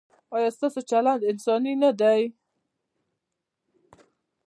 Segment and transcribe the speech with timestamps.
[0.35, 2.21] ایا ستاسو چلند انساني نه دی؟